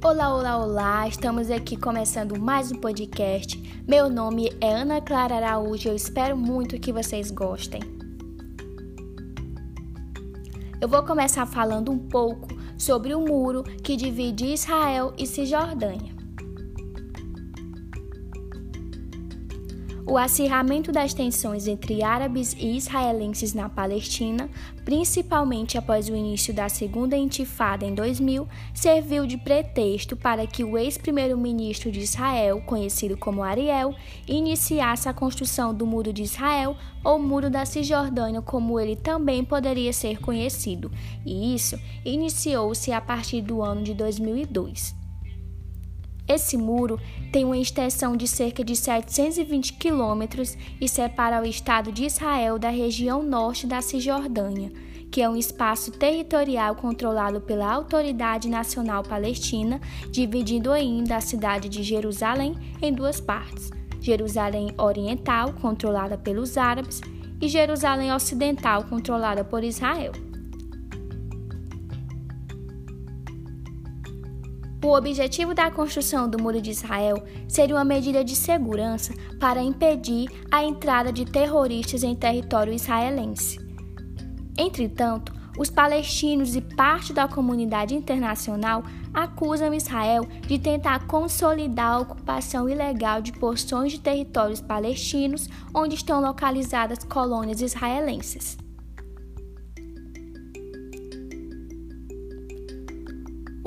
[0.00, 1.08] Olá, olá, olá!
[1.08, 3.60] Estamos aqui começando mais um podcast.
[3.84, 7.80] Meu nome é Ana Clara Araújo e eu espero muito que vocês gostem.
[10.80, 12.46] Eu vou começar falando um pouco
[12.78, 16.17] sobre o muro que divide Israel e Cisjordânia.
[20.10, 24.48] O acirramento das tensões entre árabes e israelenses na Palestina,
[24.82, 30.78] principalmente após o início da Segunda Intifada em 2000, serviu de pretexto para que o
[30.78, 33.94] ex-primeiro-ministro de Israel, conhecido como Ariel,
[34.26, 39.92] iniciasse a construção do Muro de Israel ou Muro da Cisjordânia, como ele também poderia
[39.92, 40.90] ser conhecido,
[41.26, 44.97] e isso iniciou-se a partir do ano de 2002.
[46.28, 47.00] Esse muro
[47.32, 52.68] tem uma extensão de cerca de 720 quilômetros e separa o Estado de Israel da
[52.68, 54.70] região norte da Cisjordânia,
[55.10, 59.80] que é um espaço territorial controlado pela Autoridade Nacional Palestina,
[60.10, 67.00] dividindo ainda a cidade de Jerusalém em duas partes: Jerusalém Oriental, controlada pelos árabes,
[67.40, 70.27] e Jerusalém Ocidental, controlada por Israel.
[74.88, 80.30] O objetivo da construção do Muro de Israel seria uma medida de segurança para impedir
[80.50, 83.58] a entrada de terroristas em território israelense.
[84.56, 92.66] Entretanto, os palestinos e parte da comunidade internacional acusam Israel de tentar consolidar a ocupação
[92.66, 98.56] ilegal de porções de territórios palestinos onde estão localizadas colônias israelenses.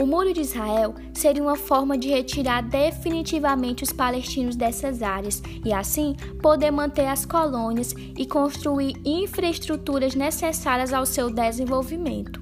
[0.02, 5.71] O Muro de Israel seria uma forma de retirar definitivamente os palestinos dessas áreas e,
[5.71, 12.41] assim, poder manter as colônias e construir infraestruturas necessárias ao seu desenvolvimento.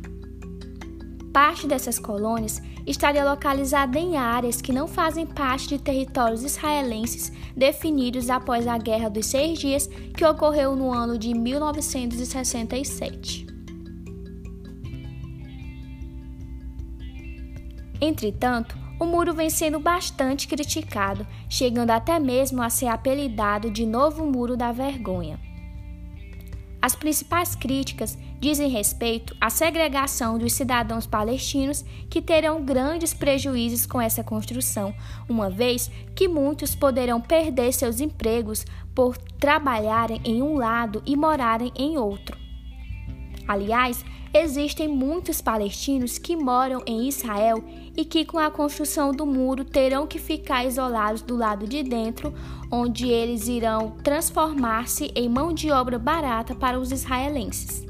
[1.34, 8.30] Parte dessas colônias estaria localizada em áreas que não fazem parte de territórios israelenses definidos
[8.30, 13.59] após a Guerra dos Seis Dias, que ocorreu no ano de 1967.
[18.02, 24.26] Entretanto, o muro vem sendo bastante criticado, chegando até mesmo a ser apelidado de Novo
[24.26, 25.40] Muro da Vergonha.
[26.82, 34.00] As principais críticas dizem respeito à segregação dos cidadãos palestinos que terão grandes prejuízos com
[34.00, 34.94] essa construção,
[35.28, 38.66] uma vez que muitos poderão perder seus empregos
[38.96, 42.39] por trabalharem em um lado e morarem em outro.
[43.50, 47.64] Aliás, existem muitos palestinos que moram em Israel
[47.98, 52.32] e que, com a construção do muro, terão que ficar isolados do lado de dentro,
[52.72, 57.89] onde eles irão transformar-se em mão de obra barata para os israelenses.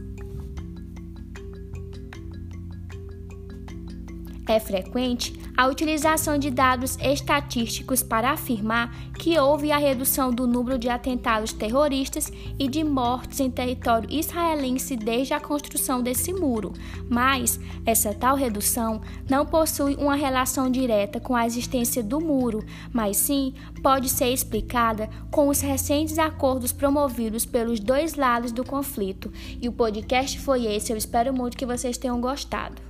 [4.49, 10.79] É frequente a utilização de dados estatísticos para afirmar que houve a redução do número
[10.79, 16.73] de atentados terroristas e de mortes em território israelense desde a construção desse muro,
[17.07, 23.17] mas essa tal redução não possui uma relação direta com a existência do muro, mas
[23.17, 29.31] sim pode ser explicada com os recentes acordos promovidos pelos dois lados do conflito.
[29.61, 32.88] E o podcast foi esse, eu espero muito que vocês tenham gostado.